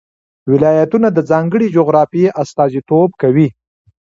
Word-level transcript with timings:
ولایتونه 0.51 1.07
د 1.13 1.19
ځانګړې 1.31 1.67
جغرافیې 1.77 2.29
استازیتوب 2.41 3.09
کوي. 3.21 3.47